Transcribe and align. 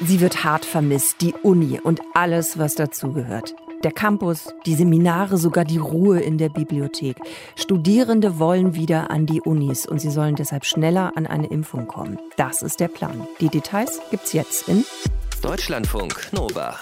Sie 0.00 0.20
wird 0.20 0.44
hart 0.44 0.64
vermisst, 0.64 1.20
die 1.20 1.34
Uni 1.42 1.80
und 1.80 2.00
alles, 2.14 2.58
was 2.58 2.74
dazugehört. 2.74 3.54
Der 3.82 3.92
Campus, 3.92 4.48
die 4.64 4.74
Seminare, 4.74 5.36
sogar 5.36 5.64
die 5.64 5.78
Ruhe 5.78 6.20
in 6.20 6.38
der 6.38 6.48
Bibliothek. 6.48 7.18
Studierende 7.54 8.38
wollen 8.38 8.74
wieder 8.74 9.10
an 9.10 9.26
die 9.26 9.42
Unis 9.42 9.86
und 9.86 10.00
sie 10.00 10.10
sollen 10.10 10.36
deshalb 10.36 10.64
schneller 10.64 11.12
an 11.16 11.26
eine 11.26 11.48
Impfung 11.48 11.86
kommen. 11.86 12.18
Das 12.36 12.62
ist 12.62 12.80
der 12.80 12.88
Plan. 12.88 13.26
Die 13.40 13.48
Details 13.48 14.00
gibt's 14.10 14.32
jetzt 14.32 14.68
in 14.68 14.84
Deutschlandfunk 15.42 16.32
Nova. 16.32 16.76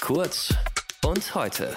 Kurz 0.00 0.52
und 1.06 1.34
heute 1.36 1.76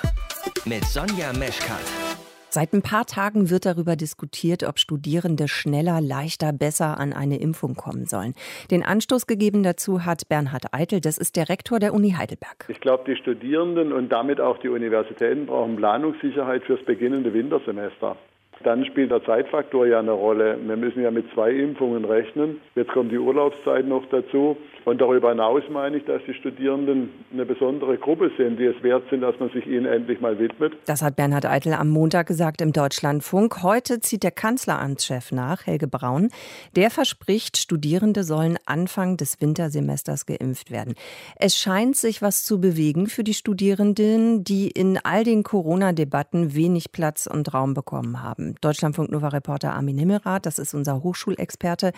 mit 0.66 0.84
Sonja 0.86 1.32
Meschkat. 1.34 2.15
Seit 2.56 2.72
ein 2.72 2.82
paar 2.82 3.06
Tagen 3.06 3.50
wird 3.50 3.66
darüber 3.66 3.98
diskutiert, 3.98 4.64
ob 4.64 4.80
Studierende 4.80 5.50
schneller, 5.50 6.00
leichter, 6.00 6.54
besser 6.54 6.98
an 6.98 7.12
eine 7.12 7.38
Impfung 7.38 7.76
kommen 7.76 8.06
sollen. 8.06 8.34
Den 8.72 8.82
Anstoß 8.82 9.28
gegeben 9.28 9.62
dazu 9.62 10.06
hat 10.06 10.30
Bernhard 10.30 10.74
Eitel, 10.74 11.02
das 11.02 11.18
ist 11.18 11.36
der 11.36 11.50
Rektor 11.50 11.80
der 11.80 11.94
Uni 11.94 12.12
Heidelberg. 12.12 12.64
Ich 12.70 12.80
glaube, 12.80 13.04
die 13.08 13.18
Studierenden 13.18 13.92
und 13.92 14.08
damit 14.08 14.40
auch 14.40 14.58
die 14.60 14.70
Universitäten 14.70 15.48
brauchen 15.48 15.76
Planungssicherheit 15.76 16.64
fürs 16.64 16.82
beginnende 16.86 17.34
Wintersemester. 17.34 18.16
Dann 18.64 18.86
spielt 18.86 19.12
der 19.12 19.24
Zeitfaktor 19.24 19.86
ja 19.86 20.00
eine 20.00 20.12
Rolle. 20.12 20.58
Wir 20.66 20.78
müssen 20.78 21.02
ja 21.02 21.12
mit 21.12 21.26
zwei 21.34 21.52
Impfungen 21.52 22.06
rechnen. 22.06 22.62
Jetzt 22.76 22.92
kommt 22.92 23.12
die 23.12 23.18
Urlaubszeit 23.18 23.88
noch 23.88 24.06
dazu. 24.10 24.58
Und 24.86 25.02
darüber 25.02 25.30
hinaus 25.30 25.64
meine 25.70 25.98
ich, 25.98 26.06
dass 26.06 26.22
die 26.28 26.34
Studierenden 26.34 27.10
eine 27.34 27.46
besondere 27.46 27.98
Gruppe 27.98 28.32
sind, 28.38 28.60
die 28.60 28.66
es 28.66 28.82
wert 28.84 29.04
sind, 29.10 29.22
dass 29.22 29.38
man 29.40 29.50
sich 29.50 29.66
ihnen 29.66 29.88
endlich 29.88 30.22
mal 30.22 30.38
widmet. 30.38 30.74
Das 30.86 31.02
hat 31.02 31.16
Bernhard 31.16 31.46
Eitel 31.46 31.74
am 31.74 31.90
Montag 31.90 32.28
gesagt 32.28 32.62
im 32.62 32.72
Deutschlandfunk. 32.72 33.64
Heute 33.64 34.00
zieht 34.00 34.22
der 34.22 34.32
Kanzleramtschef 34.32 35.32
nach, 35.32 35.66
Helge 35.66 35.88
Braun. 35.88 36.30
Der 36.76 36.92
verspricht, 36.92 37.58
Studierende 37.58 38.24
sollen 38.24 38.58
Anfang 38.66 39.18
des 39.18 39.42
Wintersemesters 39.42 40.28
geimpft 40.28 40.70
werden. 40.70 40.94
Es 41.38 41.58
scheint 41.58 41.96
sich 41.96 42.22
was 42.22 42.44
zu 42.44 42.62
bewegen 42.62 43.08
für 43.08 43.24
die 43.24 43.34
Studierenden, 43.34 44.44
die 44.44 44.70
in 44.70 45.00
all 45.04 45.24
den 45.24 45.42
Corona-Debatten 45.42 46.54
wenig 46.54 46.92
Platz 46.92 47.28
und 47.28 47.54
Raum 47.56 47.74
bekommen 47.74 48.22
haben. 48.22 48.45
Deutschlandfunk 48.62 49.12
Nova 49.12 49.30
Reporter 49.30 49.74
Armin 49.74 49.98
Himmelrath, 49.98 50.46
das 50.46 50.60
ist 50.60 50.74
unser 50.74 51.04
Hochschulexperte. 51.04 51.92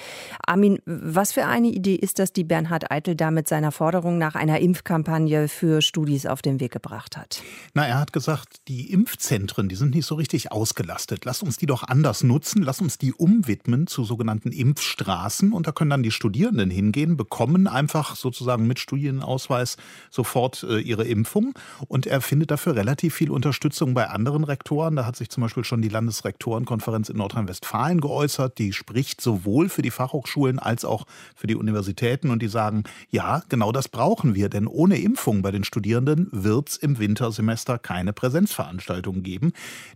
Armin, 0.45 0.79
was 0.85 1.33
für 1.33 1.45
eine 1.45 1.67
Idee 1.67 1.95
ist 1.95 2.19
das, 2.19 2.33
die 2.33 2.43
Bernhard 2.43 2.91
Eitel 2.91 3.15
damit 3.15 3.47
seiner 3.47 3.71
Forderung 3.71 4.17
nach 4.17 4.35
einer 4.35 4.59
Impfkampagne 4.59 5.47
für 5.47 5.81
Studis 5.81 6.25
auf 6.25 6.41
den 6.41 6.59
Weg 6.59 6.71
gebracht 6.71 7.17
hat? 7.17 7.41
Na, 7.73 7.85
er 7.85 7.99
hat 7.99 8.13
gesagt, 8.13 8.61
die 8.67 8.91
Impfzentren, 8.91 9.69
die 9.69 9.75
sind 9.75 9.95
nicht 9.95 10.05
so 10.05 10.15
richtig 10.15 10.51
ausgelastet. 10.51 11.25
Lass 11.25 11.43
uns 11.43 11.57
die 11.57 11.65
doch 11.65 11.83
anders 11.83 12.23
nutzen. 12.23 12.61
Lass 12.61 12.81
uns 12.81 12.97
die 12.97 13.13
umwidmen 13.13 13.87
zu 13.87 14.03
sogenannten 14.03 14.51
Impfstraßen. 14.51 15.51
Und 15.51 15.67
da 15.67 15.71
können 15.71 15.89
dann 15.89 16.03
die 16.03 16.11
Studierenden 16.11 16.69
hingehen, 16.69 17.17
bekommen 17.17 17.67
einfach 17.67 18.15
sozusagen 18.15 18.67
mit 18.67 18.79
Studienausweis 18.79 19.77
sofort 20.09 20.63
äh, 20.63 20.79
ihre 20.79 21.05
Impfung. 21.05 21.53
Und 21.87 22.07
er 22.07 22.21
findet 22.21 22.51
dafür 22.51 22.75
relativ 22.75 23.15
viel 23.15 23.31
Unterstützung 23.31 23.93
bei 23.93 24.07
anderen 24.07 24.43
Rektoren. 24.43 24.95
Da 24.95 25.05
hat 25.05 25.15
sich 25.15 25.29
zum 25.29 25.41
Beispiel 25.41 25.63
schon 25.63 25.81
die 25.81 25.89
Landesrektorenkonferenz 26.37 27.09
in 27.09 27.17
Nordrhein-Westfalen 27.17 28.01
geäußert. 28.01 28.57
Die 28.57 28.73
spricht 28.73 29.21
sowohl 29.21 29.69
für 29.69 29.81
die 29.81 29.91
Fachhochschulen 29.91 30.59
als 30.59 30.85
auch 30.85 31.05
für 31.35 31.47
die 31.47 31.55
Universitäten 31.55 32.29
und 32.29 32.41
die 32.41 32.47
sagen, 32.47 32.83
ja, 33.09 33.41
genau 33.49 33.71
das 33.71 33.87
brauchen 33.87 34.35
wir, 34.35 34.49
denn 34.49 34.67
ohne 34.67 34.99
Impfung 34.99 35.41
bei 35.41 35.51
den 35.51 35.63
Studierenden 35.63 36.29
wird 36.31 36.69
es 36.69 36.77
im 36.77 36.99
Wintersemester 36.99 37.77
keine 37.77 38.13
Präsenzveranstaltungen 38.13 39.23
geben. 39.23 39.53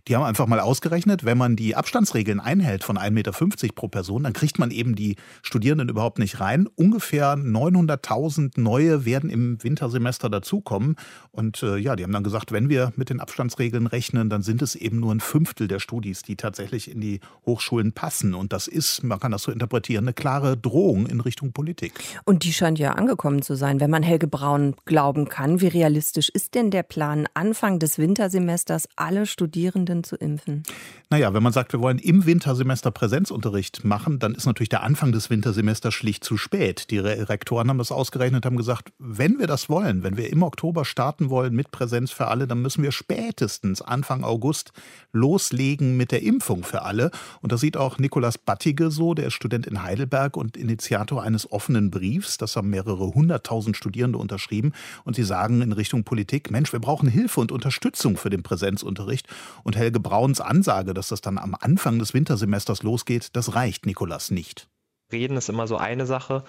Die 0.08 0.16
haben 0.16 0.24
einfach 0.24 0.46
mal 0.46 0.60
ausgerechnet, 0.60 1.24
wenn 1.24 1.38
man 1.38 1.56
die 1.56 1.76
Abstandsregeln 1.76 2.40
einhält 2.40 2.84
von 2.84 2.98
1,50 2.98 3.10
Meter 3.10 3.32
pro 3.74 3.88
Person, 3.88 4.24
dann 4.24 4.32
kriegt 4.32 4.58
man 4.58 4.70
eben 4.70 4.94
die 4.94 5.16
Studierenden 5.42 5.88
überhaupt 5.88 6.18
nicht 6.18 6.40
rein. 6.40 6.68
Ungefähr 6.74 7.34
900.000 7.34 8.60
neue 8.60 9.04
werden 9.04 9.30
im 9.30 9.62
Wintersemester 9.62 10.28
dazukommen. 10.28 10.96
Und 11.30 11.62
äh, 11.62 11.76
ja, 11.76 11.96
die 11.96 12.02
haben 12.02 12.12
dann 12.12 12.24
gesagt, 12.24 12.52
wenn 12.52 12.68
wir 12.68 12.92
mit 12.96 13.10
den 13.10 13.20
Abstandsregeln 13.20 13.86
rechnen, 13.86 14.28
dann 14.28 14.42
sind 14.42 14.62
es 14.62 14.74
eben 14.74 15.00
nur 15.00 15.14
ein 15.14 15.20
Fünftel 15.20 15.68
der 15.68 15.78
Studis, 15.78 16.22
die 16.22 16.31
tatsächlich 16.36 16.90
in 16.90 17.00
die 17.00 17.20
Hochschulen 17.46 17.92
passen. 17.92 18.34
Und 18.34 18.52
das 18.52 18.68
ist, 18.68 19.02
man 19.02 19.20
kann 19.20 19.32
das 19.32 19.42
so 19.42 19.52
interpretieren, 19.52 20.04
eine 20.04 20.14
klare 20.14 20.56
Drohung 20.56 21.06
in 21.06 21.20
Richtung 21.20 21.52
Politik. 21.52 21.92
Und 22.24 22.44
die 22.44 22.52
scheint 22.52 22.78
ja 22.78 22.92
angekommen 22.92 23.42
zu 23.42 23.54
sein, 23.54 23.80
wenn 23.80 23.90
man 23.90 24.02
Helge 24.02 24.26
Braun 24.26 24.74
glauben 24.84 25.28
kann. 25.28 25.60
Wie 25.60 25.68
realistisch 25.68 26.28
ist 26.28 26.54
denn 26.54 26.70
der 26.70 26.82
Plan, 26.82 27.26
Anfang 27.34 27.78
des 27.78 27.98
Wintersemesters 27.98 28.88
alle 28.96 29.26
Studierenden 29.26 30.04
zu 30.04 30.16
impfen? 30.16 30.62
Naja, 31.10 31.34
wenn 31.34 31.42
man 31.42 31.52
sagt, 31.52 31.72
wir 31.72 31.80
wollen 31.80 31.98
im 31.98 32.26
Wintersemester 32.26 32.90
Präsenzunterricht 32.90 33.84
machen, 33.84 34.18
dann 34.18 34.34
ist 34.34 34.46
natürlich 34.46 34.68
der 34.68 34.82
Anfang 34.82 35.12
des 35.12 35.30
Wintersemesters 35.30 35.92
schlicht 35.92 36.24
zu 36.24 36.36
spät. 36.36 36.90
Die 36.90 36.98
Rektoren 36.98 37.68
haben 37.68 37.78
das 37.78 37.92
ausgerechnet, 37.92 38.46
haben 38.46 38.56
gesagt, 38.56 38.92
wenn 38.98 39.38
wir 39.38 39.46
das 39.46 39.68
wollen, 39.68 40.02
wenn 40.02 40.16
wir 40.16 40.30
im 40.30 40.42
Oktober 40.42 40.84
starten 40.84 41.30
wollen 41.30 41.54
mit 41.54 41.70
Präsenz 41.70 42.10
für 42.10 42.28
alle, 42.28 42.46
dann 42.46 42.62
müssen 42.62 42.82
wir 42.82 42.92
spätestens 42.92 43.82
Anfang 43.82 44.24
August 44.24 44.72
loslegen 45.12 45.96
mit 45.96 46.12
der 46.12 46.21
Impfung 46.26 46.64
für 46.64 46.82
alle. 46.82 47.10
Und 47.40 47.52
das 47.52 47.60
sieht 47.60 47.76
auch 47.76 47.98
Nikolas 47.98 48.38
Battige 48.38 48.90
so, 48.90 49.14
der 49.14 49.28
ist 49.28 49.34
Student 49.34 49.66
in 49.66 49.82
Heidelberg 49.82 50.36
und 50.36 50.56
Initiator 50.56 51.22
eines 51.22 51.50
offenen 51.50 51.90
Briefs. 51.90 52.38
Das 52.38 52.56
haben 52.56 52.70
mehrere 52.70 53.14
hunderttausend 53.14 53.76
Studierende 53.76 54.18
unterschrieben. 54.18 54.72
Und 55.04 55.16
sie 55.16 55.24
sagen 55.24 55.62
in 55.62 55.72
Richtung 55.72 56.04
Politik, 56.04 56.50
Mensch, 56.50 56.72
wir 56.72 56.80
brauchen 56.80 57.08
Hilfe 57.08 57.40
und 57.40 57.52
Unterstützung 57.52 58.16
für 58.16 58.30
den 58.30 58.42
Präsenzunterricht. 58.42 59.26
Und 59.64 59.76
Helge 59.76 60.00
Brauns 60.00 60.40
Ansage, 60.40 60.94
dass 60.94 61.08
das 61.08 61.20
dann 61.20 61.38
am 61.38 61.56
Anfang 61.58 61.98
des 61.98 62.14
Wintersemesters 62.14 62.82
losgeht, 62.82 63.30
das 63.34 63.54
reicht 63.54 63.86
Nikolas 63.86 64.30
nicht. 64.30 64.68
Reden 65.12 65.36
ist 65.36 65.48
immer 65.48 65.66
so 65.66 65.76
eine 65.76 66.06
Sache. 66.06 66.44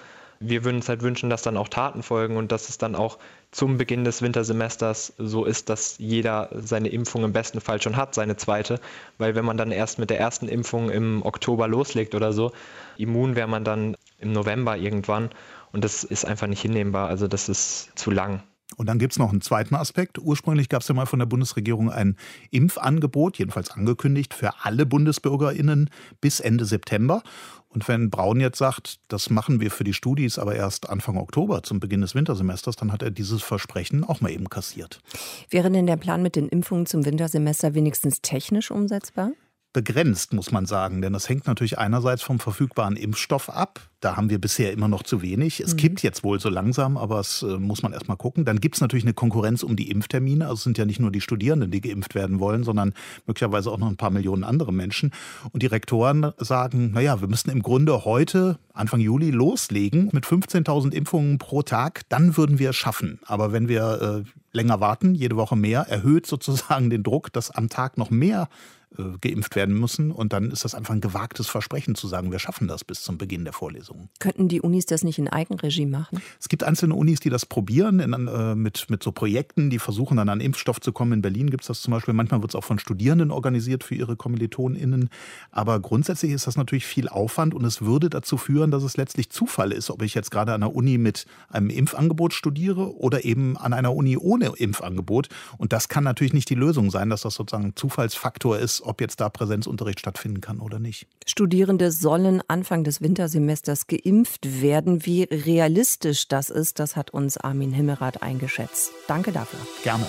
Wir 0.45 0.65
würden 0.65 0.77
uns 0.77 0.89
halt 0.89 1.01
wünschen, 1.01 1.29
dass 1.29 1.41
dann 1.41 1.57
auch 1.57 1.69
Taten 1.69 2.03
folgen 2.03 2.37
und 2.37 2.51
dass 2.51 2.69
es 2.69 2.77
dann 2.77 2.95
auch 2.95 3.17
zum 3.51 3.77
Beginn 3.77 4.03
des 4.03 4.21
Wintersemesters 4.21 5.13
so 5.17 5.45
ist, 5.45 5.69
dass 5.69 5.97
jeder 5.99 6.49
seine 6.53 6.89
Impfung 6.89 7.23
im 7.23 7.33
besten 7.33 7.61
Fall 7.61 7.81
schon 7.81 7.95
hat, 7.95 8.13
seine 8.13 8.35
zweite. 8.35 8.79
Weil 9.17 9.35
wenn 9.35 9.45
man 9.45 9.57
dann 9.57 9.71
erst 9.71 9.99
mit 9.99 10.09
der 10.09 10.19
ersten 10.19 10.47
Impfung 10.47 10.89
im 10.89 11.23
Oktober 11.23 11.67
loslegt 11.67 12.13
oder 12.15 12.33
so, 12.33 12.51
immun 12.97 13.35
wäre 13.35 13.47
man 13.47 13.63
dann 13.63 13.95
im 14.19 14.33
November 14.33 14.75
irgendwann. 14.77 15.29
Und 15.71 15.83
das 15.83 16.03
ist 16.03 16.25
einfach 16.25 16.47
nicht 16.47 16.61
hinnehmbar. 16.61 17.07
Also 17.07 17.27
das 17.27 17.47
ist 17.47 17.91
zu 17.95 18.11
lang. 18.11 18.43
Und 18.77 18.87
dann 18.87 18.99
gibt 18.99 19.13
es 19.13 19.19
noch 19.19 19.29
einen 19.29 19.41
zweiten 19.41 19.75
Aspekt. 19.75 20.17
Ursprünglich 20.19 20.69
gab 20.69 20.81
es 20.81 20.87
ja 20.87 20.95
mal 20.95 21.05
von 21.05 21.19
der 21.19 21.25
Bundesregierung 21.25 21.91
ein 21.91 22.17
Impfangebot, 22.49 23.37
jedenfalls 23.37 23.71
angekündigt, 23.71 24.33
für 24.33 24.63
alle 24.63 24.85
BundesbürgerInnen 24.85 25.89
bis 26.21 26.39
Ende 26.39 26.65
September. 26.65 27.21
Und 27.69 27.87
wenn 27.87 28.09
Braun 28.09 28.39
jetzt 28.39 28.57
sagt, 28.57 28.99
das 29.07 29.29
machen 29.29 29.59
wir 29.59 29.71
für 29.71 29.83
die 29.83 29.93
Studis 29.93 30.37
aber 30.37 30.55
erst 30.55 30.89
Anfang 30.89 31.17
Oktober 31.17 31.63
zum 31.63 31.79
Beginn 31.79 32.01
des 32.01 32.13
Wintersemesters, 32.13 32.75
dann 32.75 32.91
hat 32.91 33.01
er 33.01 33.11
dieses 33.11 33.41
Versprechen 33.41 34.03
auch 34.03 34.21
mal 34.21 34.31
eben 34.31 34.49
kassiert. 34.49 35.01
Wäre 35.49 35.71
denn 35.71 35.87
der 35.87 35.97
Plan 35.97 36.21
mit 36.21 36.35
den 36.35 36.49
Impfungen 36.49 36.85
zum 36.85 37.05
Wintersemester 37.05 37.73
wenigstens 37.73 38.21
technisch 38.21 38.69
umsetzbar? 38.69 39.31
Begrenzt, 39.73 40.33
muss 40.33 40.51
man 40.51 40.65
sagen. 40.65 41.01
Denn 41.01 41.13
das 41.13 41.27
hängt 41.27 41.47
natürlich 41.47 41.79
einerseits 41.79 42.21
vom 42.21 42.39
verfügbaren 42.39 42.95
Impfstoff 42.95 43.49
ab. 43.49 43.81
Da 43.99 44.17
haben 44.17 44.29
wir 44.29 44.39
bisher 44.39 44.71
immer 44.71 44.87
noch 44.87 45.03
zu 45.03 45.21
wenig. 45.21 45.61
Es 45.61 45.73
mhm. 45.73 45.77
kippt 45.77 46.03
jetzt 46.03 46.23
wohl 46.23 46.39
so 46.39 46.49
langsam, 46.49 46.97
aber 46.97 47.19
es 47.19 47.41
äh, 47.41 47.57
muss 47.57 47.83
man 47.83 47.93
erst 47.93 48.07
mal 48.07 48.15
gucken. 48.15 48.45
Dann 48.45 48.59
gibt 48.59 48.75
es 48.75 48.81
natürlich 48.81 49.05
eine 49.05 49.13
Konkurrenz 49.13 49.63
um 49.63 49.75
die 49.75 49.89
Impftermine. 49.89 50.45
Also 50.45 50.55
es 50.55 50.63
sind 50.63 50.77
ja 50.77 50.85
nicht 50.85 50.99
nur 50.99 51.11
die 51.11 51.21
Studierenden, 51.21 51.71
die 51.71 51.81
geimpft 51.81 52.13
werden 52.13 52.39
wollen, 52.39 52.63
sondern 52.63 52.93
möglicherweise 53.25 53.71
auch 53.71 53.77
noch 53.77 53.87
ein 53.87 53.97
paar 53.97 54.11
Millionen 54.11 54.43
andere 54.43 54.73
Menschen. 54.73 55.11
Und 55.51 55.63
die 55.63 55.67
Rektoren 55.67 56.33
sagen, 56.37 56.91
naja, 56.91 57.21
wir 57.21 57.27
müssten 57.27 57.49
im 57.49 57.63
Grunde 57.63 58.05
heute, 58.05 58.59
Anfang 58.73 58.99
Juli, 58.99 59.31
loslegen 59.31 60.09
mit 60.11 60.25
15.000 60.25 60.91
Impfungen 60.91 61.37
pro 61.37 61.61
Tag. 61.61 62.01
Dann 62.09 62.37
würden 62.37 62.59
wir 62.59 62.71
es 62.71 62.75
schaffen. 62.75 63.19
Aber 63.25 63.53
wenn 63.53 63.69
wir 63.69 64.23
äh, 64.25 64.29
länger 64.51 64.81
warten, 64.81 65.15
jede 65.15 65.37
Woche 65.37 65.55
mehr, 65.55 65.81
erhöht 65.89 66.27
sozusagen 66.27 66.89
den 66.89 67.03
Druck, 67.03 67.31
dass 67.33 67.51
am 67.51 67.69
Tag 67.69 67.97
noch 67.97 68.09
mehr 68.11 68.49
äh, 68.97 69.17
geimpft 69.21 69.55
werden 69.55 69.79
müssen. 69.79 70.11
Und 70.11 70.33
dann 70.33 70.51
ist 70.51 70.65
das 70.65 70.75
einfach 70.75 70.93
ein 70.93 71.01
gewagtes 71.01 71.47
Versprechen 71.47 71.95
zu 71.95 72.07
sagen, 72.07 72.31
wir 72.31 72.39
schaffen 72.39 72.67
das 72.67 72.83
bis 72.83 73.01
zum 73.01 73.17
Beginn 73.17 73.43
der 73.43 73.53
Vorlesungen. 73.53 74.09
Könnten 74.19 74.47
die 74.47 74.61
Unis 74.61 74.85
das 74.85 75.03
nicht 75.03 75.19
in 75.19 75.27
Eigenregie 75.27 75.85
machen? 75.85 76.21
Es 76.39 76.49
gibt 76.49 76.63
einzelne 76.63 76.95
Unis, 76.95 77.19
die 77.19 77.29
das 77.29 77.45
probieren 77.45 77.99
in, 77.99 78.13
äh, 78.27 78.55
mit, 78.55 78.89
mit 78.89 79.03
so 79.03 79.11
Projekten, 79.11 79.69
die 79.69 79.79
versuchen 79.79 80.17
dann 80.17 80.29
an 80.29 80.41
Impfstoff 80.41 80.79
zu 80.79 80.91
kommen. 80.91 81.13
In 81.13 81.21
Berlin 81.21 81.49
gibt 81.49 81.63
es 81.63 81.67
das 81.67 81.81
zum 81.81 81.91
Beispiel. 81.91 82.13
Manchmal 82.13 82.41
wird 82.41 82.51
es 82.51 82.55
auch 82.55 82.63
von 82.63 82.79
Studierenden 82.79 83.31
organisiert 83.31 83.83
für 83.83 83.95
ihre 83.95 84.15
KommilitonInnen. 84.15 85.09
Aber 85.51 85.79
grundsätzlich 85.79 86.31
ist 86.31 86.47
das 86.47 86.57
natürlich 86.57 86.85
viel 86.85 87.09
Aufwand 87.09 87.53
und 87.53 87.65
es 87.65 87.81
würde 87.81 88.09
dazu 88.09 88.37
führen, 88.37 88.71
dass 88.71 88.83
es 88.83 88.97
letztlich 88.97 89.29
Zufall 89.29 89.71
ist, 89.71 89.89
ob 89.89 90.01
ich 90.01 90.13
jetzt 90.13 90.31
gerade 90.31 90.53
an 90.53 90.63
einer 90.63 90.75
Uni 90.75 90.97
mit 90.97 91.25
einem 91.49 91.69
Impfangebot 91.69 92.33
studiere 92.33 92.95
oder 92.97 93.25
eben 93.25 93.57
an 93.57 93.73
einer 93.73 93.93
Uni 93.93 94.17
ohne 94.17 94.53
Impfangebot. 94.57 95.29
Und 95.57 95.73
das 95.73 95.89
kann 95.89 96.03
natürlich 96.03 96.33
nicht 96.33 96.49
die 96.49 96.55
Lösung 96.55 96.91
sein, 96.91 97.09
dass 97.09 97.21
das 97.21 97.35
sozusagen 97.35 97.65
ein 97.65 97.75
Zufallsfaktor 97.75 98.57
ist, 98.57 98.82
ob 98.83 99.01
jetzt 99.01 99.19
da 99.21 99.29
Präsenzunterricht 99.29 99.99
stattfinden 99.99 100.41
kann 100.41 100.59
oder 100.59 100.79
nicht. 100.79 101.07
Studierende 101.25 101.91
sollen 101.91 102.41
Anfang 102.47 102.83
des 102.83 103.01
Wintersemesters 103.01 103.87
geimpft 103.87 104.61
werden. 104.61 105.05
Wie 105.05 105.23
realistisch 105.23 106.27
das 106.27 106.49
ist, 106.49 106.79
das 106.79 106.95
hat 106.95 107.11
uns 107.11 107.37
Armin 107.37 107.71
Himmerath 107.71 108.21
eingeschätzt. 108.21 108.91
Danke 109.07 109.31
dafür. 109.31 109.59
Gerne. 109.83 110.05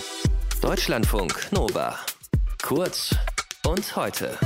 Deutschlandfunk 0.60 1.48
Nova. 1.52 1.98
Kurz 2.62 3.14
und 3.66 3.96
heute. 3.96 4.38